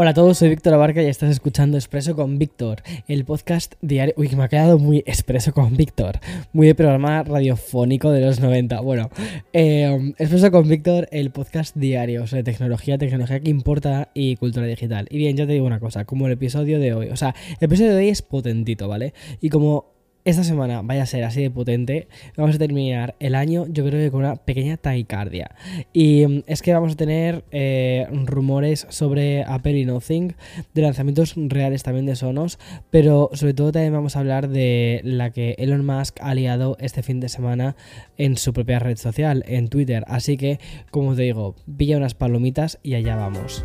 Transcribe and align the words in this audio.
Hola 0.00 0.10
a 0.10 0.14
todos, 0.14 0.38
soy 0.38 0.50
Víctor 0.50 0.74
Abarca 0.74 1.02
y 1.02 1.06
estás 1.06 1.28
escuchando 1.28 1.76
Expreso 1.76 2.14
con 2.14 2.38
Víctor, 2.38 2.84
el 3.08 3.24
podcast 3.24 3.74
diario. 3.80 4.14
Uy, 4.16 4.28
me 4.36 4.44
ha 4.44 4.48
quedado 4.48 4.78
muy 4.78 4.98
Expreso 4.98 5.52
con 5.52 5.76
Víctor, 5.76 6.20
muy 6.52 6.68
de 6.68 6.76
programa 6.76 7.24
radiofónico 7.24 8.12
de 8.12 8.20
los 8.20 8.38
90. 8.38 8.80
Bueno, 8.80 9.10
eh, 9.52 10.14
Expreso 10.18 10.52
con 10.52 10.68
Víctor, 10.68 11.08
el 11.10 11.32
podcast 11.32 11.74
diario 11.74 12.28
sobre 12.28 12.44
tecnología, 12.44 12.96
tecnología 12.96 13.40
que 13.40 13.50
importa 13.50 14.10
y 14.14 14.36
cultura 14.36 14.66
digital. 14.66 15.08
Y 15.10 15.18
bien, 15.18 15.36
yo 15.36 15.48
te 15.48 15.54
digo 15.54 15.66
una 15.66 15.80
cosa, 15.80 16.04
como 16.04 16.26
el 16.26 16.34
episodio 16.34 16.78
de 16.78 16.94
hoy, 16.94 17.08
o 17.08 17.16
sea, 17.16 17.34
el 17.58 17.64
episodio 17.64 17.90
de 17.90 17.96
hoy 17.96 18.08
es 18.10 18.22
potentito, 18.22 18.86
¿vale? 18.86 19.14
Y 19.40 19.48
como 19.48 19.97
esta 20.24 20.44
semana 20.44 20.82
vaya 20.82 21.02
a 21.02 21.06
ser 21.06 21.24
así 21.24 21.42
de 21.42 21.50
potente, 21.50 22.08
vamos 22.36 22.56
a 22.56 22.58
terminar 22.58 23.14
el 23.18 23.34
año 23.34 23.66
yo 23.68 23.84
creo 23.84 24.04
que 24.04 24.10
con 24.10 24.20
una 24.20 24.36
pequeña 24.36 24.76
taquicardia. 24.76 25.50
Y 25.92 26.26
mm, 26.26 26.42
es 26.46 26.62
que 26.62 26.74
vamos 26.74 26.92
a 26.92 26.96
tener 26.96 27.44
eh, 27.50 28.06
rumores 28.24 28.86
sobre 28.90 29.44
Apple 29.44 29.78
y 29.78 29.84
Nothing, 29.84 30.34
de 30.74 30.82
lanzamientos 30.82 31.34
reales 31.36 31.82
también 31.82 32.06
de 32.06 32.16
Sonos, 32.16 32.58
pero 32.90 33.30
sobre 33.32 33.54
todo 33.54 33.72
también 33.72 33.92
vamos 33.92 34.16
a 34.16 34.20
hablar 34.20 34.48
de 34.48 35.00
la 35.04 35.30
que 35.30 35.54
Elon 35.58 35.84
Musk 35.84 36.18
ha 36.20 36.34
liado 36.34 36.76
este 36.80 37.02
fin 37.02 37.20
de 37.20 37.28
semana 37.28 37.76
en 38.16 38.36
su 38.36 38.52
propia 38.52 38.78
red 38.78 38.96
social, 38.96 39.44
en 39.46 39.68
Twitter. 39.68 40.04
Así 40.08 40.36
que, 40.36 40.58
como 40.90 41.14
te 41.14 41.22
digo, 41.22 41.54
pilla 41.76 41.96
unas 41.96 42.14
palomitas 42.14 42.78
y 42.82 42.94
allá 42.94 43.16
vamos. 43.16 43.64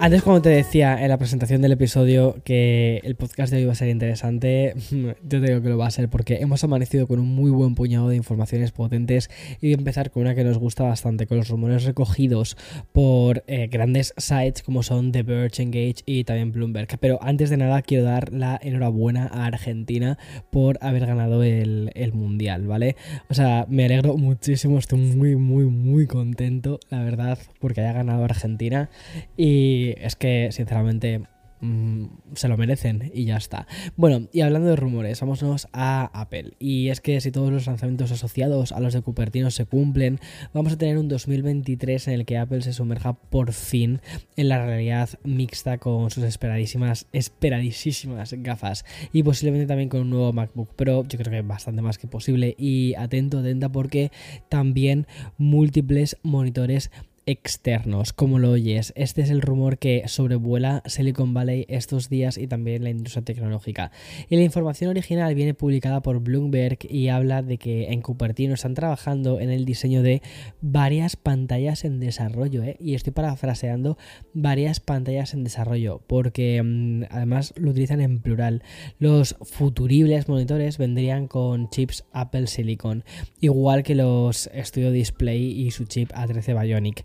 Antes 0.00 0.22
cuando 0.22 0.42
te 0.42 0.50
decía 0.50 1.02
en 1.02 1.08
la 1.08 1.18
presentación 1.18 1.60
del 1.60 1.72
episodio 1.72 2.36
que 2.44 3.00
el 3.02 3.16
podcast 3.16 3.52
de 3.52 3.58
hoy 3.58 3.64
va 3.64 3.72
a 3.72 3.74
ser 3.74 3.88
interesante, 3.88 4.74
yo 4.92 5.14
te 5.28 5.40
digo 5.40 5.60
que 5.60 5.68
lo 5.70 5.76
va 5.76 5.88
a 5.88 5.90
ser 5.90 6.08
porque 6.08 6.36
hemos 6.36 6.62
amanecido 6.62 7.08
con 7.08 7.18
un 7.18 7.26
muy 7.26 7.50
buen 7.50 7.74
puñado 7.74 8.08
de 8.08 8.14
informaciones 8.14 8.70
potentes 8.70 9.28
y 9.60 9.66
voy 9.66 9.72
a 9.72 9.78
empezar 9.78 10.12
con 10.12 10.22
una 10.22 10.36
que 10.36 10.44
nos 10.44 10.56
gusta 10.56 10.84
bastante, 10.84 11.26
con 11.26 11.38
los 11.38 11.48
rumores 11.48 11.82
recogidos 11.82 12.56
por 12.92 13.42
eh, 13.48 13.66
grandes 13.66 14.14
sites 14.16 14.62
como 14.62 14.84
son 14.84 15.10
The 15.10 15.24
Verge, 15.24 15.64
Engage 15.64 16.04
y 16.06 16.22
también 16.22 16.52
Bloomberg. 16.52 16.96
Pero 17.00 17.18
antes 17.20 17.50
de 17.50 17.56
nada 17.56 17.82
quiero 17.82 18.04
dar 18.04 18.32
la 18.32 18.56
enhorabuena 18.62 19.26
a 19.26 19.46
Argentina 19.46 20.16
por 20.52 20.78
haber 20.80 21.06
ganado 21.06 21.42
el, 21.42 21.90
el 21.94 22.12
Mundial, 22.12 22.68
¿vale? 22.68 22.94
O 23.30 23.34
sea, 23.34 23.66
me 23.68 23.86
alegro 23.86 24.16
muchísimo, 24.16 24.78
estoy 24.78 25.00
muy, 25.00 25.34
muy, 25.34 25.64
muy 25.64 26.06
contento, 26.06 26.78
la 26.88 27.02
verdad, 27.02 27.36
porque 27.58 27.80
haya 27.80 27.94
ganado 27.94 28.22
Argentina 28.22 28.90
y 29.36 29.87
es 29.98 30.16
que, 30.16 30.48
sinceramente, 30.52 31.22
mm, 31.60 32.04
se 32.34 32.48
lo 32.48 32.56
merecen 32.56 33.10
y 33.14 33.24
ya 33.24 33.36
está. 33.36 33.66
Bueno, 33.96 34.28
y 34.32 34.42
hablando 34.42 34.68
de 34.68 34.76
rumores, 34.76 35.20
vámonos 35.20 35.68
a 35.72 36.10
Apple. 36.12 36.52
Y 36.58 36.88
es 36.88 37.00
que 37.00 37.20
si 37.20 37.30
todos 37.32 37.52
los 37.52 37.66
lanzamientos 37.66 38.12
asociados 38.12 38.72
a 38.72 38.80
los 38.80 38.94
de 38.94 39.02
Cupertino 39.02 39.50
se 39.50 39.64
cumplen, 39.64 40.20
vamos 40.52 40.72
a 40.72 40.78
tener 40.78 40.98
un 40.98 41.08
2023 41.08 42.08
en 42.08 42.14
el 42.14 42.26
que 42.26 42.38
Apple 42.38 42.62
se 42.62 42.72
sumerja 42.72 43.14
por 43.14 43.52
fin 43.52 44.00
en 44.36 44.48
la 44.48 44.64
realidad 44.64 45.10
mixta 45.24 45.78
con 45.78 46.10
sus 46.10 46.24
esperadísimas, 46.24 47.06
esperadísimas 47.12 48.32
gafas. 48.34 48.84
Y 49.12 49.22
posiblemente 49.22 49.66
también 49.66 49.88
con 49.88 50.02
un 50.02 50.10
nuevo 50.10 50.32
MacBook 50.32 50.74
Pro, 50.74 51.04
yo 51.08 51.18
creo 51.18 51.32
que 51.32 51.42
bastante 51.42 51.82
más 51.82 51.98
que 51.98 52.06
posible. 52.06 52.54
Y 52.58 52.94
atento, 52.94 53.38
atenta, 53.38 53.68
porque 53.70 54.12
también 54.48 55.06
múltiples 55.38 56.16
monitores 56.22 56.90
externos, 57.28 58.14
como 58.14 58.38
lo 58.38 58.52
oyes. 58.52 58.94
Este 58.96 59.20
es 59.20 59.28
el 59.28 59.42
rumor 59.42 59.76
que 59.76 60.02
sobrevuela 60.06 60.82
Silicon 60.86 61.34
Valley 61.34 61.66
estos 61.68 62.08
días 62.08 62.38
y 62.38 62.46
también 62.46 62.82
la 62.82 62.88
industria 62.88 63.22
tecnológica. 63.22 63.92
Y 64.30 64.36
la 64.36 64.42
información 64.42 64.88
original 64.88 65.34
viene 65.34 65.52
publicada 65.52 66.00
por 66.00 66.20
Bloomberg 66.20 66.78
y 66.88 67.08
habla 67.08 67.42
de 67.42 67.58
que 67.58 67.92
en 67.92 68.00
Cupertino 68.00 68.54
están 68.54 68.72
trabajando 68.72 69.40
en 69.40 69.50
el 69.50 69.66
diseño 69.66 70.02
de 70.02 70.22
varias 70.62 71.16
pantallas 71.16 71.84
en 71.84 72.00
desarrollo. 72.00 72.62
¿eh? 72.62 72.78
Y 72.80 72.94
estoy 72.94 73.12
parafraseando 73.12 73.98
varias 74.32 74.80
pantallas 74.80 75.34
en 75.34 75.44
desarrollo 75.44 76.00
porque 76.06 76.62
mm, 76.64 77.02
además 77.10 77.52
lo 77.56 77.72
utilizan 77.72 78.00
en 78.00 78.20
plural. 78.20 78.62
Los 78.98 79.36
futuribles 79.42 80.28
monitores 80.28 80.78
vendrían 80.78 81.28
con 81.28 81.68
chips 81.68 82.06
Apple 82.10 82.46
Silicon, 82.46 83.04
igual 83.38 83.82
que 83.82 83.94
los 83.94 84.48
Studio 84.54 84.90
Display 84.90 85.60
y 85.60 85.72
su 85.72 85.84
chip 85.84 86.10
A13 86.12 86.58
Bionic. 86.58 87.04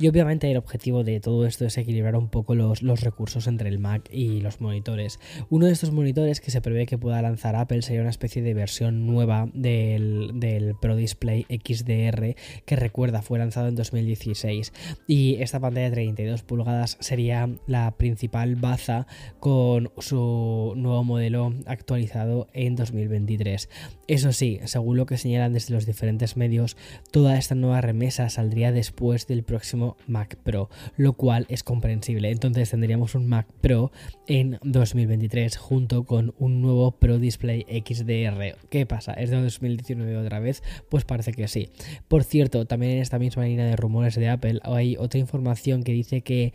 Y 0.00 0.08
obviamente 0.08 0.50
el 0.50 0.56
objetivo 0.56 1.04
de 1.04 1.20
todo 1.20 1.44
esto 1.44 1.66
es 1.66 1.76
equilibrar 1.76 2.16
un 2.16 2.30
poco 2.30 2.54
los, 2.54 2.80
recursos 3.02 3.46
entre 3.46 3.68
el 3.68 3.78
Mac 3.78 4.08
y 4.10 4.40
los 4.40 4.62
monitores. 4.62 5.20
Uno 5.50 5.66
de 5.66 5.72
estos 5.72 5.92
monitores 5.92 6.40
que 6.40 6.50
se 6.50 6.62
prevé 6.62 6.86
que 6.86 6.96
pueda 6.96 7.20
lanzar 7.20 7.54
Apple 7.54 7.82
sería 7.82 8.00
una 8.00 8.08
especie 8.08 8.40
de 8.40 8.54
versión 8.54 9.06
nueva 9.06 9.50
del, 9.52 10.74
Pro 10.80 10.96
Display 10.96 11.44
XDR 11.50 12.34
que 12.64 12.76
recuerda 12.76 13.20
fue 13.20 13.38
lanzado 13.38 13.68
en 13.68 13.74
2016. 13.74 14.72
Y 15.06 15.34
esta 15.42 15.60
pantalla 15.60 15.90
de 15.90 15.92
32 15.92 16.44
pulgadas 16.44 16.96
sería 17.00 17.50
la 17.66 17.90
principal 17.98 18.56
baza 18.56 19.06
con 19.38 19.92
su 19.98 20.72
nuevo 20.76 21.04
modelo 21.04 21.52
actualizado 21.66 22.48
en 22.54 22.74
2023. 22.74 23.68
Eso 24.06 24.32
sí, 24.32 24.60
según 24.64 24.96
lo 24.96 25.04
que 25.04 25.18
señalan 25.18 25.52
desde 25.52 25.74
los 25.74 25.84
diferentes 25.84 26.38
medios, 26.38 26.78
toda 27.10 27.36
esta 27.36 27.54
nueva 27.54 27.82
remesa 27.82 28.30
saldría 28.30 28.72
después 28.72 29.26
del 29.26 29.42
próximo 29.42 29.89
Mac 30.06 30.36
Pro, 30.42 30.68
lo 30.96 31.12
cual 31.14 31.46
es 31.48 31.62
comprensible. 31.62 32.30
Entonces 32.30 32.70
tendríamos 32.70 33.14
un 33.14 33.26
Mac 33.28 33.46
Pro 33.60 33.92
en 34.26 34.58
2023 34.62 35.56
junto 35.56 36.04
con 36.04 36.34
un 36.38 36.60
nuevo 36.62 36.92
Pro 36.92 37.18
Display 37.18 37.66
XDR. 37.68 38.56
¿Qué 38.68 38.86
pasa? 38.86 39.12
¿Es 39.14 39.30
de 39.30 39.40
2019 39.40 40.16
otra 40.16 40.40
vez? 40.40 40.62
Pues 40.88 41.04
parece 41.04 41.32
que 41.32 41.48
sí. 41.48 41.68
Por 42.08 42.24
cierto, 42.24 42.66
también 42.66 42.92
en 42.92 42.98
esta 42.98 43.18
misma 43.18 43.44
línea 43.44 43.66
de 43.66 43.76
rumores 43.76 44.14
de 44.14 44.28
Apple 44.28 44.60
hay 44.62 44.96
otra 44.98 45.20
información 45.20 45.82
que 45.82 45.92
dice 45.92 46.22
que 46.22 46.52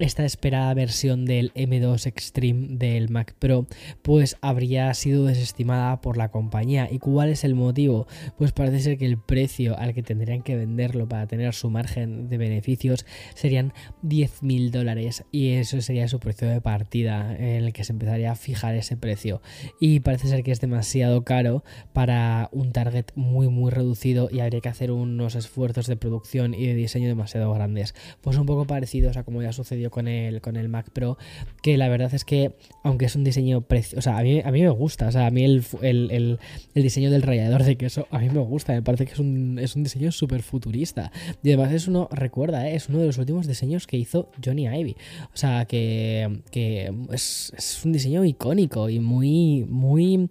esta 0.00 0.24
esperada 0.24 0.72
versión 0.72 1.26
del 1.26 1.52
M2 1.54 2.06
Extreme 2.06 2.68
del 2.70 3.10
Mac 3.10 3.34
Pro 3.38 3.66
pues 4.02 4.36
habría 4.40 4.92
sido 4.94 5.26
desestimada 5.26 6.00
por 6.00 6.16
la 6.16 6.30
compañía. 6.30 6.88
¿Y 6.90 6.98
cuál 6.98 7.28
es 7.28 7.44
el 7.44 7.54
motivo? 7.54 8.06
Pues 8.38 8.52
parece 8.52 8.80
ser 8.80 8.98
que 8.98 9.04
el 9.04 9.18
precio 9.18 9.78
al 9.78 9.92
que 9.92 10.02
tendrían 10.02 10.42
que 10.42 10.56
venderlo 10.56 11.06
para 11.08 11.26
tener 11.26 11.52
su 11.52 11.68
margen 11.70 12.28
de 12.28 12.38
beneficios 12.38 13.04
serían 13.34 13.74
10.000 14.02 14.70
dólares 14.70 15.24
y 15.30 15.50
eso 15.50 15.80
sería 15.82 16.08
su 16.08 16.18
precio 16.18 16.48
de 16.48 16.60
partida 16.60 17.36
en 17.36 17.64
el 17.64 17.72
que 17.72 17.84
se 17.84 17.92
empezaría 17.92 18.32
a 18.32 18.36
fijar 18.36 18.74
ese 18.74 18.96
precio. 18.96 19.42
Y 19.80 20.00
parece 20.00 20.28
ser 20.28 20.42
que 20.42 20.52
es 20.52 20.60
demasiado 20.60 21.24
caro 21.24 21.62
para 21.92 22.48
un 22.52 22.72
target 22.72 23.06
muy 23.14 23.48
muy 23.48 23.70
reducido 23.70 24.28
y 24.32 24.40
habría 24.40 24.60
que 24.60 24.68
hacer 24.70 24.92
unos 24.92 25.34
esfuerzos 25.34 25.86
de 25.86 25.96
producción 25.96 26.54
y 26.54 26.66
de 26.66 26.74
diseño 26.74 27.08
demasiado 27.08 27.52
grandes. 27.52 27.94
Pues 28.22 28.38
un 28.38 28.46
poco 28.46 28.66
parecidos 28.66 29.16
a 29.18 29.24
como 29.24 29.42
ya 29.42 29.52
sucedió 29.52 29.89
con 29.90 30.08
el, 30.08 30.40
con 30.40 30.56
el 30.56 30.68
Mac 30.68 30.90
Pro, 30.90 31.18
que 31.62 31.76
la 31.76 31.88
verdad 31.88 32.12
es 32.14 32.24
que, 32.24 32.52
aunque 32.82 33.06
es 33.06 33.16
un 33.16 33.24
diseño 33.24 33.62
precioso, 33.62 33.98
o 33.98 34.02
sea, 34.02 34.18
a 34.18 34.22
mí, 34.22 34.40
a 34.44 34.50
mí 34.50 34.62
me 34.62 34.70
gusta, 34.70 35.08
o 35.08 35.12
sea, 35.12 35.26
a 35.26 35.30
mí 35.30 35.44
el, 35.44 35.64
el, 35.82 36.38
el, 36.74 36.82
diseño 36.82 37.10
del 37.10 37.22
rallador 37.22 37.64
de 37.64 37.76
queso, 37.76 38.06
a 38.10 38.18
mí 38.18 38.30
me 38.30 38.40
gusta, 38.40 38.72
me 38.72 38.82
parece 38.82 39.06
que 39.06 39.12
es 39.12 39.18
un, 39.18 39.58
es 39.58 39.76
un 39.76 39.82
diseño 39.82 40.12
súper 40.12 40.42
futurista. 40.42 41.12
Y 41.42 41.48
además 41.48 41.72
es 41.72 41.88
uno, 41.88 42.08
recuerda, 42.12 42.68
¿eh? 42.68 42.74
es 42.74 42.88
uno 42.88 42.98
de 42.98 43.06
los 43.06 43.18
últimos 43.18 43.46
diseños 43.46 43.86
que 43.86 43.96
hizo 43.96 44.30
Johnny 44.44 44.66
Ivy. 44.66 44.96
O 45.34 45.36
sea, 45.36 45.64
que, 45.66 46.42
que 46.50 46.92
es, 47.12 47.52
es 47.56 47.84
un 47.84 47.92
diseño 47.92 48.24
icónico 48.24 48.88
y 48.88 49.00
muy, 49.00 49.66
muy 49.68 50.28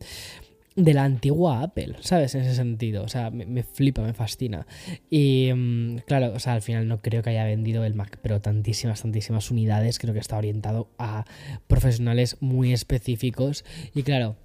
de 0.80 0.94
la 0.94 1.04
antigua 1.04 1.62
Apple, 1.62 1.96
¿sabes? 2.00 2.36
En 2.36 2.42
ese 2.42 2.56
sentido, 2.56 3.04
o 3.04 3.08
sea, 3.08 3.30
me, 3.32 3.64
flipa, 3.64 4.02
me 4.02 4.14
fascina. 4.14 4.66
Y 5.10 5.52
mm, 5.54 5.98
claro, 6.08 6.34
o 6.34 6.40
sea, 6.40 6.54
al 6.54 6.62
final 6.62 6.88
no 6.88 7.00
creo 7.02 7.22
que 7.22 7.32
haya 7.32 7.44
vendido 7.44 7.84
el 7.84 7.96
Mac 7.96 8.18
Pro 8.18 8.40
tantísimas, 8.42 9.02
tantísimas 9.02 9.52
unidades, 9.52 10.00
creo 10.00 10.14
que 10.14 10.20
está 10.20 10.38
orientado 10.38 10.90
a 10.98 11.26
profesionales 11.68 12.38
muy 12.40 12.72
específicos 12.74 13.66
y 13.94 14.04
claro, 14.04 14.38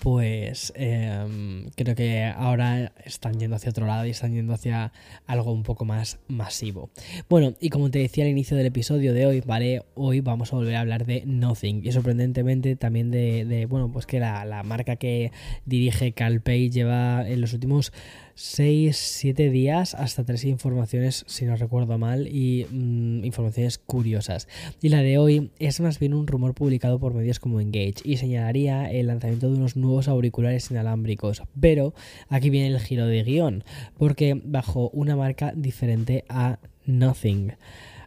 pues 0.00 0.72
em, 0.76 1.68
creo 1.76 1.94
que 1.94 2.24
ahora 2.24 2.92
están 3.04 3.38
yendo 3.38 3.56
hacia 3.56 3.70
otro 3.70 3.86
lado 3.86 4.06
y 4.06 4.10
están 4.10 4.34
yendo 4.34 4.52
hacia 4.52 4.92
algo 5.26 5.52
un 5.52 5.62
poco 5.62 5.84
más 5.84 6.18
masivo. 6.28 6.90
Bueno, 7.28 7.54
y 7.60 7.70
como 7.70 7.90
te 7.90 8.00
decía 8.00 8.24
al 8.24 8.30
inicio 8.30 8.56
del 8.56 8.66
episodio 8.66 9.12
de 9.12 9.26
hoy, 9.26 9.42
¿vale? 9.42 9.82
Hoy 9.94 10.20
vamos 10.20 10.52
a 10.52 10.56
volver 10.56 10.76
a 10.76 10.80
hablar 10.80 11.06
de 11.06 11.22
Nothing 11.24 11.82
y 11.84 11.92
sorprendentemente 11.92 12.76
también 12.76 13.10
de, 13.10 13.66
bueno, 13.68 13.90
pues 13.92 14.06
que 14.06 14.18
la, 14.18 14.44
la 14.44 14.62
marca 14.62 14.96
que 14.96 15.30
dirige 15.64 16.12
CalPay 16.12 16.70
lleva 16.70 17.28
en 17.28 17.40
los 17.40 17.52
últimos 17.52 17.92
6, 18.38 18.94
7 18.94 19.48
días 19.48 19.94
hasta 19.94 20.22
tres 20.22 20.44
informaciones, 20.44 21.24
si 21.26 21.46
no 21.46 21.56
recuerdo 21.56 21.96
mal, 21.96 22.28
y 22.28 22.66
mm, 22.70 23.24
informaciones 23.24 23.78
curiosas. 23.78 24.46
Y 24.82 24.90
la 24.90 25.00
de 25.00 25.16
hoy 25.16 25.50
es 25.58 25.80
más 25.80 25.98
bien 25.98 26.12
un 26.12 26.26
rumor 26.26 26.52
publicado 26.52 26.98
por 26.98 27.14
medios 27.14 27.40
como 27.40 27.60
Engage 27.60 28.02
y 28.04 28.18
señalaría 28.18 28.90
el 28.92 29.06
lanzamiento 29.06 29.48
de 29.48 29.56
unos 29.56 29.76
nuevos 29.76 30.06
auriculares 30.06 30.70
inalámbricos. 30.70 31.42
Pero 31.58 31.94
aquí 32.28 32.50
viene 32.50 32.68
el 32.68 32.78
giro 32.78 33.06
de 33.06 33.22
guion, 33.22 33.64
porque 33.96 34.38
bajo 34.44 34.90
una 34.90 35.16
marca 35.16 35.54
diferente 35.56 36.26
a 36.28 36.58
Nothing. 36.84 37.54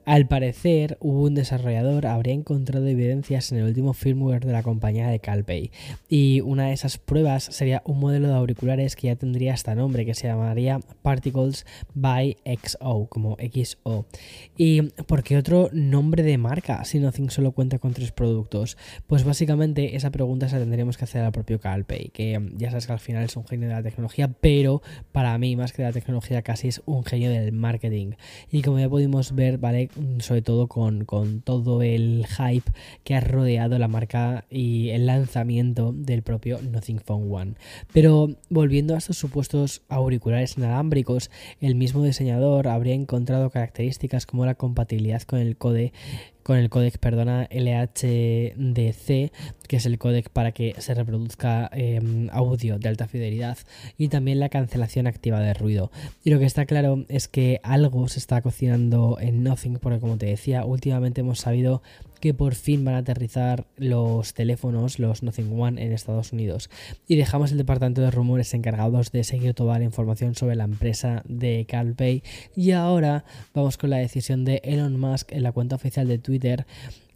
Al 0.09 0.25
parecer, 0.25 0.97
un 1.01 1.35
desarrollador 1.35 2.07
habría 2.07 2.33
encontrado 2.33 2.87
evidencias 2.87 3.51
en 3.51 3.59
el 3.59 3.65
último 3.65 3.93
firmware 3.93 4.43
de 4.43 4.51
la 4.51 4.63
compañía 4.63 5.07
de 5.07 5.19
Calpay, 5.19 5.69
y 6.09 6.41
una 6.41 6.65
de 6.65 6.73
esas 6.73 6.97
pruebas 6.97 7.43
sería 7.43 7.83
un 7.85 7.99
modelo 7.99 8.27
de 8.27 8.33
auriculares 8.33 8.95
que 8.95 9.05
ya 9.05 9.15
tendría 9.15 9.53
este 9.53 9.75
nombre, 9.75 10.07
que 10.07 10.15
se 10.15 10.25
llamaría 10.25 10.79
Particles 11.03 11.67
by 11.93 12.37
XO, 12.43 13.05
como 13.07 13.37
XO. 13.37 14.07
¿Y 14.57 14.81
por 14.81 15.21
qué 15.21 15.37
otro 15.37 15.69
nombre 15.73 16.23
de 16.23 16.39
marca 16.39 16.83
si 16.85 16.97
Nothing 16.97 17.29
solo 17.29 17.51
cuenta 17.51 17.77
con 17.77 17.93
tres 17.93 18.11
productos? 18.11 18.77
Pues 19.05 19.23
básicamente 19.23 19.95
esa 19.95 20.09
pregunta 20.09 20.49
se 20.49 20.55
la 20.55 20.61
tendríamos 20.61 20.97
que 20.97 21.03
hacer 21.03 21.21
al 21.21 21.33
propio 21.33 21.59
Calpay, 21.59 22.09
que 22.09 22.49
ya 22.57 22.71
sabes 22.71 22.87
que 22.87 22.93
al 22.93 22.99
final 22.99 23.25
es 23.25 23.37
un 23.37 23.45
genio 23.45 23.69
de 23.69 23.75
la 23.75 23.83
tecnología, 23.83 24.27
pero 24.27 24.81
para 25.11 25.37
mí, 25.37 25.55
más 25.55 25.71
que 25.71 25.83
de 25.83 25.89
la 25.89 25.93
tecnología, 25.93 26.41
casi 26.41 26.67
es 26.67 26.81
un 26.87 27.05
genio 27.05 27.29
del 27.29 27.51
marketing. 27.51 28.13
Y 28.49 28.63
como 28.63 28.79
ya 28.79 28.89
pudimos 28.89 29.35
ver, 29.35 29.59
¿vale? 29.59 29.87
Sobre 30.19 30.41
todo 30.41 30.67
con, 30.67 31.05
todo 31.43 31.81
el 31.81 32.25
hype 32.27 32.71
que 33.03 33.15
ha 33.15 33.19
rodeado 33.19 33.77
la 33.79 33.87
marca 33.87 34.45
y 34.49 34.89
el 34.89 35.05
lanzamiento 35.05 35.93
del 35.93 36.21
propio 36.21 36.59
Nothing 36.61 36.99
Phone 36.99 37.31
One. 37.31 37.53
Pero 37.93 38.35
volviendo 38.49 38.95
a 38.95 38.97
estos 38.97 39.17
supuestos 39.17 39.81
auriculares 39.89 40.57
inalámbricos, 40.57 41.31
el 41.61 41.75
mismo 41.75 42.03
diseñador 42.03 42.67
habría 42.67 42.93
encontrado 42.93 43.49
características 43.49 44.25
como 44.25 44.45
la 44.45 44.55
compatibilidad 44.55 45.21
con 45.23 45.39
el 45.39 45.57
code 45.57 45.93
con 46.49 46.57
el 46.57 46.71
códec, 46.71 46.97
perdona, 46.97 47.47
LHDC, 47.51 49.05
que 49.67 49.75
es 49.75 49.85
el 49.85 49.99
códec 49.99 50.31
para 50.31 50.51
que 50.51 50.73
se 50.79 50.95
reproduzca 50.95 51.69
em, 51.71 52.27
audio 52.31 52.79
de 52.79 52.89
alta 52.89 53.07
fidelidad, 53.07 53.59
y 53.99 54.07
también 54.07 54.39
la 54.39 54.49
cancelación 54.49 55.05
activa 55.05 55.41
de 55.41 55.53
ruido. 55.53 55.91
Y 56.23 56.31
lo 56.31 56.39
que 56.39 56.45
está 56.45 56.65
claro 56.65 57.05
es 57.07 57.27
que 57.27 57.59
algo 57.61 58.07
se 58.07 58.17
está 58.17 58.41
cocinando 58.41 59.19
en 59.21 59.43
Nothing, 59.43 59.77
porque 59.77 59.99
como 59.99 60.17
te 60.17 60.25
decía, 60.25 60.65
últimamente 60.65 61.21
hemos 61.21 61.37
sabido 61.37 61.83
que 62.19 62.33
por 62.33 62.55
fin 62.55 62.85
van 62.85 62.95
a 62.95 62.99
aterrizar 62.99 63.65
los 63.77 64.33
teléfonos, 64.33 64.99
los 64.99 65.23
Nothing 65.23 65.59
One, 65.59 65.83
en 65.83 65.91
Estados 65.91 66.33
Unidos. 66.33 66.69
Y 67.07 67.15
dejamos 67.15 67.51
el 67.51 67.57
departamento 67.57 68.01
de 68.01 68.11
rumores 68.11 68.53
encargados 68.53 69.11
de 69.11 69.23
seguir 69.23 69.53
toda 69.53 69.79
la 69.79 69.85
información 69.85 70.35
sobre 70.35 70.55
la 70.55 70.65
empresa 70.65 71.23
de 71.27 71.65
CalPay. 71.67 72.23
Y 72.55 72.71
ahora 72.71 73.25
vamos 73.53 73.77
con 73.77 73.89
la 73.89 73.97
decisión 73.97 74.45
de 74.45 74.61
Elon 74.63 74.99
Musk 74.99 75.31
en 75.31 75.43
la 75.43 75.51
cuenta 75.51 75.75
oficial 75.75 76.07
de 76.07 76.17
Twitter 76.17 76.65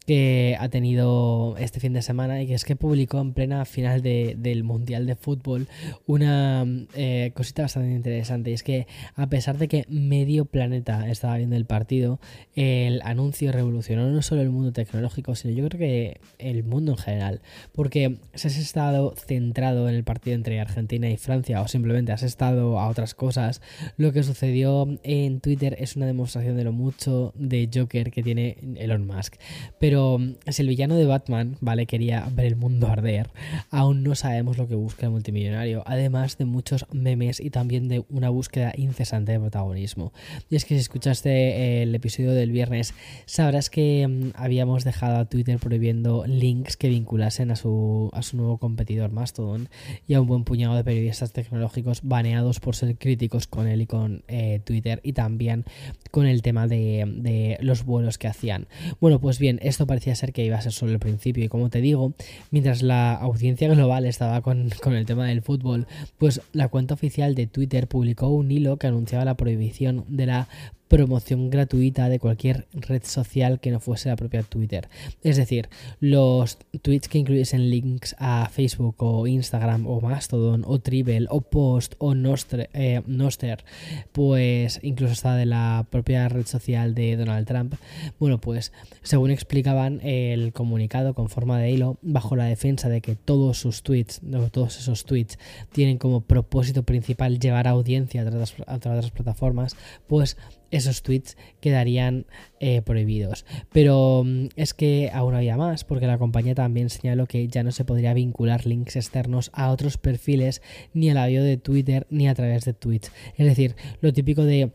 que 0.05 0.57
ha 0.59 0.69
tenido 0.69 1.55
este 1.57 1.79
fin 1.79 1.93
de 1.93 2.01
semana 2.01 2.41
y 2.41 2.47
que 2.47 2.53
es 2.53 2.65
que 2.65 2.75
publicó 2.75 3.19
en 3.21 3.33
plena 3.33 3.63
final 3.65 4.01
del 4.01 4.63
Mundial 4.63 5.05
de 5.05 5.15
Fútbol 5.15 5.67
una 6.05 6.65
eh, 6.95 7.31
cosita 7.33 7.63
bastante 7.63 7.91
interesante 7.91 8.51
y 8.51 8.53
es 8.53 8.63
que 8.63 8.87
a 9.15 9.27
pesar 9.27 9.57
de 9.57 9.67
que 9.67 9.85
medio 9.87 10.45
planeta 10.45 11.07
estaba 11.09 11.37
viendo 11.37 11.55
el 11.55 11.65
partido, 11.65 12.19
el 12.55 13.01
anuncio 13.03 13.51
revolucionó 13.51 14.09
no 14.09 14.21
solo 14.21 14.41
el 14.41 14.49
mundo 14.49 14.73
tecnológico, 14.73 15.35
sino 15.35 15.53
yo 15.53 15.67
creo 15.69 15.79
que 15.79 16.21
el 16.39 16.63
mundo 16.63 16.93
en 16.93 16.97
general, 16.97 17.41
porque 17.71 18.17
si 18.33 18.47
has 18.47 18.57
estado 18.57 19.13
centrado 19.15 19.87
en 19.87 19.95
el 19.95 20.03
partido 20.03 20.35
entre 20.35 20.59
Argentina 20.59 21.09
y 21.09 21.17
Francia 21.17 21.61
o 21.61 21.67
simplemente 21.67 22.11
has 22.11 22.23
estado 22.23 22.79
a 22.79 22.89
otras 22.89 23.15
cosas, 23.15 23.61
lo 23.97 24.11
que 24.11 24.23
sucedió 24.23 24.87
en 25.03 25.39
Twitter 25.39 25.75
es 25.79 25.95
una 25.95 26.05
demostración 26.05 26.57
de 26.57 26.63
lo 26.63 26.73
mucho 26.73 27.33
de 27.35 27.69
Joker 27.73 28.11
que 28.11 28.23
tiene 28.23 28.57
Elon 28.75 29.05
Musk. 29.07 29.35
Pero 29.79 29.92
pero 29.93 30.17
mm, 30.17 30.33
si 30.47 30.63
el 30.63 30.69
villano 30.69 30.95
de 30.95 31.05
Batman, 31.05 31.55
¿vale? 31.61 31.85
Quería 31.85 32.27
ver 32.33 32.47
el 32.47 32.55
mundo 32.55 32.87
arder, 32.87 33.29
aún 33.69 34.01
no 34.01 34.15
sabemos 34.15 34.57
lo 34.57 34.67
que 34.67 34.73
busca 34.73 35.05
el 35.05 35.11
multimillonario, 35.11 35.83
además 35.85 36.35
de 36.39 36.45
muchos 36.45 36.87
memes 36.91 37.39
y 37.39 37.51
también 37.51 37.89
de 37.89 38.03
una 38.09 38.29
búsqueda 38.29 38.73
incesante 38.75 39.33
de 39.33 39.39
protagonismo. 39.39 40.11
Y 40.49 40.55
es 40.55 40.65
que 40.65 40.73
si 40.73 40.81
escuchaste 40.81 41.83
el 41.83 41.93
episodio 41.93 42.31
del 42.31 42.51
viernes, 42.51 42.95
sabrás 43.27 43.69
que 43.69 44.07
mm, 44.07 44.31
habíamos 44.33 44.83
dejado 44.83 45.17
a 45.17 45.25
Twitter 45.25 45.59
prohibiendo 45.59 46.25
links 46.25 46.75
que 46.75 46.89
vinculasen 46.89 47.51
a 47.51 47.55
su, 47.55 48.09
a 48.13 48.23
su 48.23 48.37
nuevo 48.37 48.57
competidor 48.57 49.11
Mastodon 49.11 49.69
y 50.07 50.15
a 50.15 50.21
un 50.21 50.27
buen 50.27 50.43
puñado 50.43 50.75
de 50.75 50.83
periodistas 50.83 51.33
tecnológicos 51.33 52.01
baneados 52.01 52.59
por 52.59 52.75
ser 52.75 52.97
críticos 52.97 53.45
con 53.45 53.67
él 53.67 53.81
y 53.81 53.85
con 53.85 54.23
eh, 54.27 54.59
Twitter 54.65 55.01
y 55.03 55.13
también 55.13 55.65
con 56.09 56.25
el 56.25 56.41
tema 56.41 56.65
de, 56.65 57.05
de 57.17 57.59
los 57.61 57.85
vuelos 57.85 58.17
que 58.17 58.27
hacían. 58.27 58.65
Bueno, 58.99 59.19
pues 59.19 59.37
bien, 59.37 59.59
esto 59.61 59.82
parecía 59.87 60.15
ser 60.15 60.33
que 60.33 60.45
iba 60.45 60.57
a 60.57 60.61
ser 60.61 60.71
solo 60.71 60.91
el 60.91 60.99
principio. 60.99 61.43
Y 61.43 61.47
como 61.47 61.69
te 61.69 61.81
digo, 61.81 62.13
mientras 62.51 62.81
la 62.81 63.13
audiencia 63.13 63.67
global 63.67 64.05
estaba 64.05 64.41
con, 64.41 64.69
con 64.81 64.93
el 64.93 65.05
tema 65.05 65.27
del 65.27 65.41
fútbol, 65.41 65.87
pues 66.17 66.41
la 66.51 66.67
cuenta 66.67 66.93
oficial 66.93 67.35
de 67.35 67.47
Twitter 67.47 67.87
publicó 67.87 68.27
un 68.27 68.51
hilo 68.51 68.77
que 68.77 68.87
anunciaba 68.87 69.25
la 69.25 69.35
prohibición 69.35 70.05
de 70.07 70.25
la 70.25 70.47
promoción 70.93 71.49
gratuita 71.49 72.07
de 72.07 72.19
cualquier 72.19 72.67
red 72.71 73.01
social 73.03 73.59
que 73.59 73.71
no 73.71 73.79
fuese 73.79 74.09
la 74.09 74.15
propia 74.15 74.43
Twitter. 74.43 74.89
Es 75.23 75.37
decir, 75.37 75.67
los 75.99 76.59
tweets 76.83 77.07
que 77.07 77.17
incluyesen 77.17 77.71
links 77.71 78.15
a 78.19 78.47
Facebook 78.51 78.97
o 78.99 79.25
Instagram 79.25 79.87
o 79.87 80.01
Mastodon 80.01 80.63
o 80.67 80.77
Tribble 80.77 81.25
o 81.31 81.41
Post 81.41 81.95
o 81.97 82.13
eh, 82.13 83.01
Noster, 83.07 83.65
pues 84.11 84.79
incluso 84.83 85.13
hasta 85.13 85.35
de 85.35 85.47
la 85.47 85.87
propia 85.89 86.29
red 86.29 86.45
social 86.45 86.93
de 86.93 87.17
Donald 87.17 87.47
Trump, 87.47 87.73
bueno, 88.19 88.39
pues 88.39 88.71
según 89.01 89.31
explicaban 89.31 89.99
el 90.03 90.53
comunicado 90.53 91.15
con 91.15 91.27
forma 91.27 91.57
de 91.57 91.71
hilo, 91.71 91.97
bajo 92.03 92.35
la 92.35 92.45
defensa 92.45 92.87
de 92.87 93.01
que 93.01 93.15
todos 93.15 93.57
sus 93.57 93.81
tweets, 93.81 94.21
todos 94.51 94.77
esos 94.77 95.05
tweets 95.05 95.39
tienen 95.71 95.97
como 95.97 96.21
propósito 96.21 96.83
principal 96.83 97.39
llevar 97.39 97.67
audiencia 97.67 98.21
a 98.21 98.27
otras, 98.27 98.53
a 98.67 98.75
otras 98.75 99.09
plataformas, 99.09 99.75
pues 100.05 100.37
esos 100.73 101.03
tweets 101.03 101.37
quedarían 101.61 102.25
eh, 102.59 102.81
prohibidos. 102.81 103.45
Pero 103.71 104.23
mm, 104.25 104.47
es 104.55 104.73
que 104.73 105.11
aún 105.13 105.35
había 105.35 105.55
más, 105.55 105.83
porque 105.83 106.07
la 106.07 106.17
compañía 106.17 106.55
también 106.55 106.89
señaló 106.89 107.27
que 107.27 107.47
ya 107.47 107.63
no 107.63 107.71
se 107.71 107.85
podría 107.85 108.13
vincular 108.13 108.65
links 108.65 108.95
externos 108.95 109.51
a 109.53 109.71
otros 109.71 109.97
perfiles 109.97 110.61
ni 110.93 111.09
a 111.09 111.13
la 111.13 111.27
de 111.27 111.57
Twitter 111.57 112.07
ni 112.09 112.27
a 112.27 112.35
través 112.35 112.65
de 112.65 112.73
tweets. 112.73 113.11
Es 113.37 113.45
decir, 113.45 113.75
lo 114.01 114.13
típico 114.13 114.43
de 114.43 114.71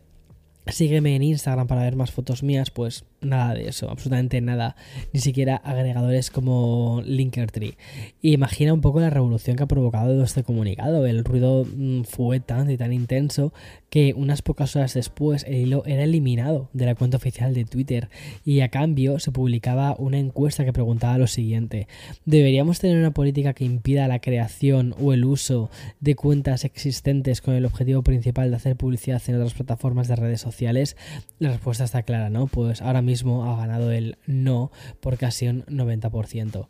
sígueme 0.67 1.17
en 1.17 1.23
Instagram 1.23 1.67
para 1.67 1.83
ver 1.83 1.97
más 1.97 2.11
fotos 2.11 2.43
mías, 2.43 2.71
pues 2.71 3.05
nada 3.21 3.55
de 3.55 3.69
eso, 3.69 3.91
absolutamente 3.91 4.41
nada, 4.41 4.77
ni 5.13 5.21
siquiera 5.21 5.57
agregadores 5.57 6.31
como 6.31 7.03
Linkertree. 7.05 7.77
Imagina 8.23 8.73
un 8.73 8.81
poco 8.81 9.01
la 9.01 9.11
revolución 9.11 9.57
que 9.57 9.65
ha 9.65 9.67
provocado 9.67 10.23
este 10.23 10.45
comunicado. 10.45 11.07
El 11.07 11.25
ruido 11.25 11.65
mm, 11.65 12.03
fue 12.03 12.41
tan 12.41 12.71
y 12.71 12.77
tan 12.77 12.93
intenso 12.93 13.53
que 13.91 14.15
unas 14.15 14.43
pocas 14.43 14.77
horas 14.77 14.95
después 14.95 15.45
el 15.49 15.57
hilo 15.57 15.83
era 15.87 16.05
eliminado 16.05 16.69
de 16.73 16.87
la 16.87 16.95
cuenta 16.95 17.17
oficial 17.17 17.55
de 17.55 17.65
Twitter 17.65 18.09
y 18.45 18.61
a 18.61 18.69
cambio 18.69 19.19
se 19.19 19.33
publicaba 19.33 19.97
una 19.99 20.19
encuesta 20.19 20.65
que 20.65 20.73
preguntaba 20.73 21.19
lo 21.19 21.27
siguiente: 21.27 21.89
¿deberíamos 22.25 22.79
tener 22.79 22.99
una 22.99 23.13
política 23.13 23.55
que 23.55 23.65
impida 23.65 24.09
la 24.09 24.21
creación 24.21 24.95
o 25.01 25.13
el 25.13 25.25
uso 25.25 25.71
de 26.01 26.15
cuentas 26.15 26.65
existentes 26.65 27.41
con 27.41 27.55
el 27.55 27.65
objetivo 27.65 28.03
principal 28.03 28.51
de 28.51 28.57
hacer 28.57 28.77
publicidad 28.77 29.23
en 29.27 29.37
otras 29.37 29.55
plataformas 29.55 30.07
de 30.09 30.17
redes 30.17 30.41
sociales? 30.41 30.97
La 31.39 31.51
respuesta 31.51 31.85
está 31.85 32.03
clara, 32.03 32.31
¿no? 32.31 32.47
Pues 32.47 32.83
ahora 32.83 33.03
mismo 33.03 33.08
ha 33.09 33.57
ganado 33.57 33.93
el 33.93 34.19
no 34.27 34.71
por 35.01 35.17
casi 35.17 35.49
un 35.49 35.65
90%. 35.67 36.69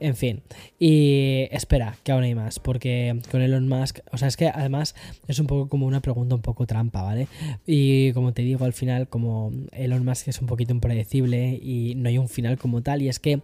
En 0.00 0.16
fin, 0.16 0.42
y 0.78 1.48
espera, 1.50 1.96
que 2.04 2.12
aún 2.12 2.24
hay 2.24 2.34
más, 2.34 2.58
porque 2.58 3.20
con 3.30 3.42
Elon 3.42 3.68
Musk, 3.68 4.00
o 4.12 4.18
sea, 4.18 4.28
es 4.28 4.36
que 4.36 4.48
además 4.48 4.94
es 5.28 5.38
un 5.38 5.46
poco 5.46 5.68
como 5.68 5.86
una 5.86 6.00
pregunta 6.00 6.34
un 6.34 6.42
poco 6.42 6.66
trampa, 6.66 7.02
¿vale? 7.02 7.28
Y 7.66 8.12
como 8.12 8.32
te 8.32 8.42
digo, 8.42 8.64
al 8.64 8.72
final, 8.72 9.08
como 9.08 9.52
Elon 9.72 10.04
Musk 10.04 10.28
es 10.28 10.40
un 10.40 10.46
poquito 10.46 10.72
impredecible 10.72 11.58
y 11.62 11.94
no 11.96 12.08
hay 12.08 12.18
un 12.18 12.28
final 12.28 12.58
como 12.58 12.82
tal, 12.82 13.02
y 13.02 13.08
es 13.08 13.18
que 13.18 13.40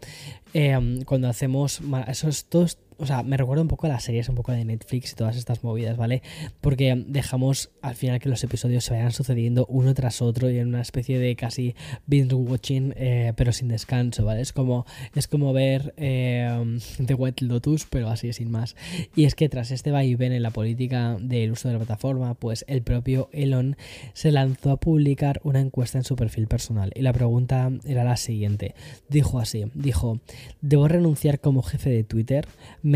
eh, 0.55 1.03
cuando 1.07 1.29
hacemos 1.29 1.81
esos 2.09 2.45
todos 2.47 2.79
o 3.03 3.07
sea, 3.07 3.25
me 3.25 3.37
recuerda 3.37 3.63
un 3.63 3.69
poco 3.69 3.87
a 3.87 3.91
las 3.91 4.05
series, 4.05 4.29
un 4.29 4.37
poco 4.37 4.53
de 4.53 4.65
Netflix 4.65 5.13
y 5.13 5.15
todas 5.17 5.37
estas 5.37 5.65
movidas, 5.65 5.97
¿vale? 5.97 6.23
Porque 6.61 7.03
dejamos 7.09 7.71
al 7.83 7.97
final 7.97 8.21
que 8.21 8.29
los 8.29 8.45
episodios 8.45 8.85
se 8.85 8.95
vayan 8.95 9.11
sucediendo 9.11 9.67
uno 9.69 9.93
tras 9.93 10.23
otro 10.23 10.49
y 10.49 10.59
en 10.59 10.69
una 10.69 10.81
especie 10.81 11.19
de 11.19 11.35
casi 11.35 11.75
binge 12.07 12.35
watching, 12.35 12.95
eh, 12.97 13.33
pero 13.37 13.53
sin 13.53 13.67
descanso, 13.67 14.25
¿vale? 14.25 14.41
Es 14.41 14.53
como, 14.53 14.87
es 15.17 15.27
como 15.27 15.53
ver 15.53 15.95
eh, 15.97 16.79
The 17.05 17.15
White 17.15 17.45
Lotus, 17.45 17.87
pero 17.91 18.09
así 18.09 18.33
sin 18.33 18.53
más. 18.53 18.77
Y 19.17 19.25
es 19.25 19.35
que 19.35 19.49
tras 19.49 19.73
este 19.73 19.91
vaivén 19.91 20.33
en 20.33 20.43
la 20.45 20.51
política 20.51 21.17
del 21.21 21.51
uso 21.51 21.67
de 21.67 21.75
la 21.75 21.81
plataforma, 21.81 22.35
pues 22.35 22.65
el 22.69 22.83
propio 22.83 23.29
Elon 23.33 23.77
se 24.13 24.31
lanzó 24.31 24.71
a 24.71 24.77
publicar 24.79 25.41
una 25.43 25.59
encuesta 25.59 25.99
en 25.99 26.05
su 26.05 26.15
perfil 26.15 26.47
personal. 26.47 26.93
Y 26.95 27.03
la 27.03 27.13
pregunta 27.13 27.69
era 27.85 28.05
la 28.05 28.17
siguiente. 28.17 28.77
Dijo 29.09 29.41
así, 29.41 29.65
dijo, 29.75 30.21
¿debo 30.61 30.87
renunciar 30.87 31.41
como 31.41 31.63
jefe 31.63 31.91
de 31.91 32.05
Twitter? 32.05 32.47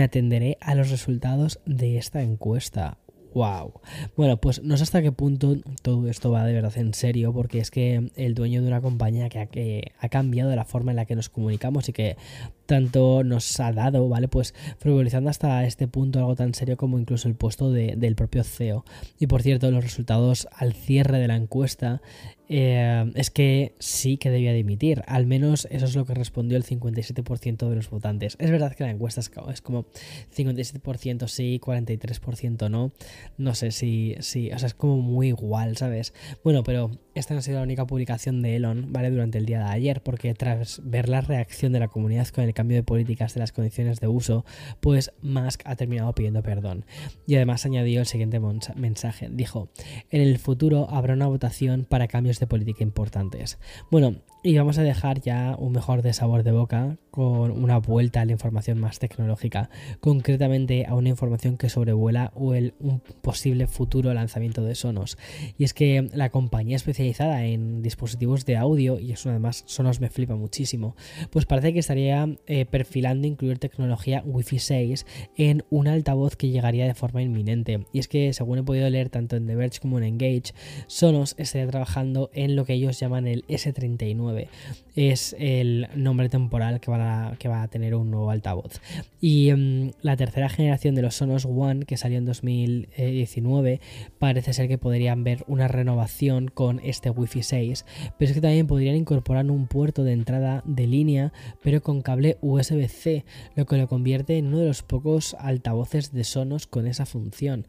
Atenderé 0.02 0.58
a 0.60 0.74
los 0.74 0.90
resultados 0.90 1.60
de 1.66 1.98
esta 1.98 2.22
encuesta. 2.22 2.98
Wow. 3.36 3.82
Bueno, 4.16 4.38
pues 4.38 4.62
no 4.62 4.78
sé 4.78 4.84
hasta 4.84 5.02
qué 5.02 5.12
punto 5.12 5.56
todo 5.82 6.08
esto 6.08 6.30
va 6.30 6.46
de 6.46 6.54
verdad 6.54 6.72
en 6.78 6.94
serio, 6.94 7.34
porque 7.34 7.58
es 7.58 7.70
que 7.70 8.10
el 8.16 8.34
dueño 8.34 8.62
de 8.62 8.68
una 8.68 8.80
compañía 8.80 9.28
que 9.28 9.40
ha, 9.40 9.46
que 9.46 9.92
ha 9.98 10.08
cambiado 10.08 10.56
la 10.56 10.64
forma 10.64 10.92
en 10.92 10.96
la 10.96 11.04
que 11.04 11.16
nos 11.16 11.28
comunicamos 11.28 11.86
y 11.90 11.92
que 11.92 12.16
tanto 12.64 13.24
nos 13.24 13.60
ha 13.60 13.72
dado, 13.72 14.08
¿vale? 14.08 14.28
Pues 14.28 14.54
frivolizando 14.78 15.28
hasta 15.28 15.66
este 15.66 15.86
punto 15.86 16.18
algo 16.18 16.34
tan 16.34 16.54
serio 16.54 16.78
como 16.78 16.98
incluso 16.98 17.28
el 17.28 17.34
puesto 17.34 17.70
del 17.70 18.16
propio 18.16 18.42
CEO. 18.42 18.86
Y 19.18 19.26
por 19.26 19.42
cierto, 19.42 19.70
los 19.70 19.84
resultados 19.84 20.48
al 20.52 20.72
cierre 20.72 21.18
de 21.18 21.28
la 21.28 21.36
encuesta 21.36 22.00
eh, 22.48 23.10
es 23.14 23.30
que 23.30 23.74
sí 23.78 24.16
que 24.16 24.30
debía 24.30 24.52
dimitir. 24.52 25.02
Al 25.06 25.26
menos 25.26 25.66
eso 25.70 25.84
es 25.84 25.96
lo 25.96 26.04
que 26.04 26.14
respondió 26.14 26.56
el 26.56 26.64
57% 26.64 27.68
de 27.68 27.76
los 27.76 27.90
votantes. 27.90 28.36
Es 28.38 28.50
verdad 28.50 28.74
que 28.74 28.84
la 28.84 28.90
encuesta 28.90 29.20
es, 29.20 29.60
como 29.60 29.86
57% 30.34 31.28
sí, 31.28 31.60
43% 31.62 32.70
no. 32.70 32.92
No 33.38 33.54
sé 33.54 33.70
si, 33.70 34.16
si, 34.20 34.50
o 34.52 34.58
sea, 34.58 34.66
es 34.66 34.74
como 34.74 34.98
muy 34.98 35.28
igual, 35.28 35.76
¿sabes? 35.76 36.14
Bueno, 36.44 36.62
pero 36.62 36.90
esta 37.14 37.34
no 37.34 37.38
ha 37.40 37.42
sido 37.42 37.58
la 37.58 37.64
única 37.64 37.86
publicación 37.86 38.42
de 38.42 38.56
Elon, 38.56 38.92
¿vale? 38.92 39.10
Durante 39.10 39.38
el 39.38 39.46
día 39.46 39.58
de 39.58 39.70
ayer, 39.70 40.02
porque 40.02 40.34
tras 40.34 40.80
ver 40.84 41.08
la 41.08 41.20
reacción 41.20 41.72
de 41.72 41.80
la 41.80 41.88
comunidad 41.88 42.28
con 42.28 42.44
el 42.44 42.54
cambio 42.54 42.76
de 42.76 42.82
políticas 42.82 43.34
de 43.34 43.40
las 43.40 43.52
condiciones 43.52 44.00
de 44.00 44.08
uso, 44.08 44.44
pues 44.80 45.12
Musk 45.22 45.62
ha 45.64 45.76
terminado 45.76 46.14
pidiendo 46.14 46.42
perdón. 46.42 46.84
Y 47.26 47.36
además 47.36 47.64
añadió 47.64 48.00
el 48.00 48.06
siguiente 48.06 48.40
mensaje. 48.76 49.28
Dijo, 49.30 49.68
en 50.10 50.20
el 50.20 50.38
futuro 50.38 50.88
habrá 50.90 51.14
una 51.14 51.26
votación 51.26 51.86
para 51.88 52.06
cambios 52.06 52.35
de 52.40 52.46
política 52.46 52.82
importantes. 52.82 53.58
Bueno, 53.90 54.16
y 54.42 54.56
vamos 54.56 54.78
a 54.78 54.82
dejar 54.82 55.20
ya 55.20 55.56
un 55.58 55.72
mejor 55.72 56.02
de 56.02 56.12
sabor 56.12 56.44
de 56.44 56.52
boca 56.52 56.98
con 57.10 57.50
una 57.50 57.78
vuelta 57.78 58.20
a 58.20 58.24
la 58.24 58.32
información 58.32 58.78
más 58.78 58.98
tecnológica, 58.98 59.70
concretamente 60.00 60.86
a 60.86 60.94
una 60.94 61.08
información 61.08 61.56
que 61.56 61.68
sobrevuela 61.68 62.32
el, 62.54 62.74
un 62.78 63.00
posible 63.00 63.66
futuro 63.66 64.14
lanzamiento 64.14 64.62
de 64.62 64.74
Sonos. 64.74 65.18
Y 65.58 65.64
es 65.64 65.74
que 65.74 66.10
la 66.12 66.30
compañía 66.30 66.76
especializada 66.76 67.44
en 67.44 67.82
dispositivos 67.82 68.44
de 68.44 68.56
audio, 68.56 69.00
y 69.00 69.12
eso 69.12 69.30
además 69.30 69.64
Sonos 69.66 70.00
me 70.00 70.10
flipa 70.10 70.36
muchísimo, 70.36 70.94
pues 71.30 71.46
parece 71.46 71.72
que 71.72 71.80
estaría 71.80 72.28
eh, 72.46 72.66
perfilando 72.66 73.26
incluir 73.26 73.58
tecnología 73.58 74.22
Wi-Fi 74.24 74.58
6 74.58 75.06
en 75.36 75.64
un 75.70 75.88
altavoz 75.88 76.36
que 76.36 76.50
llegaría 76.50 76.86
de 76.86 76.94
forma 76.94 77.22
inminente. 77.22 77.86
Y 77.92 77.98
es 77.98 78.08
que 78.08 78.32
según 78.32 78.58
he 78.58 78.62
podido 78.62 78.88
leer 78.90 79.08
tanto 79.08 79.36
en 79.36 79.46
The 79.46 79.56
Verge 79.56 79.80
como 79.80 79.98
en 79.98 80.04
Engage, 80.04 80.52
Sonos 80.86 81.34
estaría 81.38 81.66
trabajando 81.66 82.25
en 82.34 82.56
lo 82.56 82.64
que 82.64 82.74
ellos 82.74 82.98
llaman 82.98 83.26
el 83.26 83.46
S39 83.46 84.48
es 84.96 85.36
el 85.38 85.88
nombre 85.94 86.28
temporal 86.28 86.80
que 86.80 86.90
va 86.90 87.28
a, 87.28 87.36
que 87.36 87.48
va 87.48 87.62
a 87.62 87.68
tener 87.68 87.94
un 87.94 88.10
nuevo 88.10 88.30
altavoz. 88.30 88.80
Y 89.20 89.50
em, 89.50 89.92
la 90.00 90.16
tercera 90.16 90.48
generación 90.48 90.94
de 90.94 91.02
los 91.02 91.16
Sonos 91.16 91.44
One, 91.44 91.84
que 91.84 91.96
salió 91.96 92.18
en 92.18 92.24
2019, 92.24 93.80
parece 94.18 94.52
ser 94.54 94.68
que 94.68 94.78
podrían 94.78 95.22
ver 95.22 95.44
una 95.48 95.68
renovación 95.68 96.48
con 96.48 96.80
este 96.82 97.10
Wi-Fi 97.10 97.42
6, 97.42 97.84
pero 98.18 98.30
es 98.30 98.34
que 98.34 98.40
también 98.40 98.66
podrían 98.66 98.96
incorporar 98.96 99.50
un 99.50 99.66
puerto 99.66 100.02
de 100.02 100.12
entrada 100.12 100.62
de 100.64 100.86
línea, 100.86 101.32
pero 101.62 101.82
con 101.82 102.00
cable 102.00 102.38
USB-C, 102.40 103.24
lo 103.54 103.66
que 103.66 103.76
lo 103.76 103.88
convierte 103.88 104.38
en 104.38 104.46
uno 104.46 104.58
de 104.58 104.68
los 104.68 104.82
pocos 104.82 105.36
altavoces 105.38 106.12
de 106.12 106.24
Sonos 106.24 106.66
con 106.66 106.86
esa 106.86 107.04
función. 107.04 107.66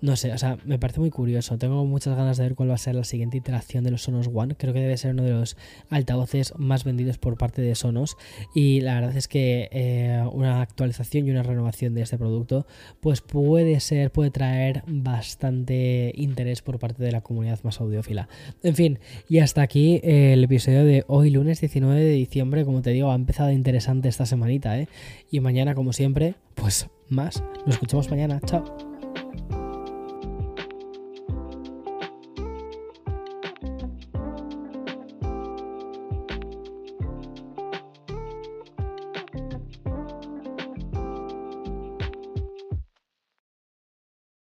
No 0.00 0.14
sé, 0.14 0.32
o 0.32 0.38
sea, 0.38 0.58
me 0.64 0.78
parece 0.78 1.00
muy 1.00 1.10
curioso. 1.10 1.58
Tengo 1.58 1.84
muchas 1.84 2.16
ganas 2.16 2.36
de 2.36 2.44
ver 2.44 2.54
cuál 2.54 2.70
va 2.70 2.74
a 2.74 2.78
ser 2.78 2.94
la 2.94 3.04
siguiente 3.04 3.36
iteración 3.36 3.82
de 3.82 3.90
los 3.90 4.02
Sonos 4.02 4.30
One. 4.32 4.54
Creo 4.56 4.72
que 4.72 4.80
debe 4.80 4.96
ser 4.96 5.12
uno 5.12 5.24
de 5.24 5.32
los 5.32 5.56
altavoces 5.90 6.54
más 6.56 6.84
vendidos 6.84 7.18
por 7.18 7.36
parte 7.36 7.62
de 7.62 7.74
Sonos. 7.74 8.16
Y 8.54 8.80
la 8.80 8.94
verdad 8.94 9.16
es 9.16 9.26
que 9.26 9.68
eh, 9.72 10.24
una 10.32 10.60
actualización 10.60 11.26
y 11.26 11.32
una 11.32 11.42
renovación 11.42 11.94
de 11.94 12.02
este 12.02 12.16
producto, 12.16 12.66
pues 13.00 13.20
puede 13.20 13.80
ser, 13.80 14.12
puede 14.12 14.30
traer 14.30 14.84
bastante 14.86 16.12
interés 16.14 16.62
por 16.62 16.78
parte 16.78 17.02
de 17.02 17.10
la 17.10 17.20
comunidad 17.20 17.58
más 17.64 17.80
audiófila. 17.80 18.28
En 18.62 18.76
fin, 18.76 18.98
y 19.28 19.40
hasta 19.40 19.62
aquí 19.62 20.00
el 20.04 20.44
episodio 20.44 20.84
de 20.84 21.04
hoy, 21.08 21.30
lunes 21.30 21.60
19 21.60 22.00
de 22.00 22.12
diciembre. 22.12 22.64
Como 22.64 22.82
te 22.82 22.90
digo, 22.90 23.10
ha 23.10 23.16
empezado 23.16 23.50
interesante 23.50 24.08
esta 24.08 24.26
semanita, 24.26 24.78
¿eh? 24.78 24.88
Y 25.30 25.40
mañana, 25.40 25.74
como 25.74 25.92
siempre, 25.92 26.34
pues 26.54 26.88
más. 27.08 27.42
Nos 27.66 27.74
escuchamos 27.74 28.10
mañana. 28.10 28.40
Chao. 28.46 28.87